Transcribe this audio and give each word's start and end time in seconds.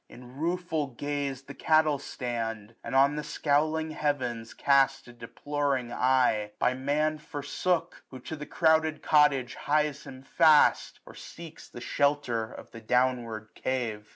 In 0.09 0.37
rueful 0.37 0.87
gaze 0.87 1.43
The 1.43 1.53
cattle 1.53 1.99
stand, 1.99 2.73
and 2.83 2.95
on 2.95 3.15
the 3.17 3.23
scowling 3.23 3.91
heavens 3.91 4.51
K 4.55 4.63
2 4.65 4.65
92 4.65 4.65
SUMMER. 4.65 4.65
Cast 4.87 5.07
a 5.09 5.13
deploring 5.13 5.93
eye; 5.93 6.51
by 6.57 6.73
Man 6.73 7.19
forsook, 7.19 8.01
1 8.09 8.09
125 8.09 8.09
Who 8.09 8.19
to 8.19 8.35
the 8.35 8.45
crouded 8.47 9.03
cottage 9.03 9.53
hies 9.53 10.05
him 10.05 10.23
fast. 10.23 11.01
Or 11.05 11.13
seeks 11.13 11.69
the 11.69 11.81
shelter 11.81 12.51
of 12.51 12.71
the 12.71 12.81
downward 12.81 13.49
cave. 13.53 14.09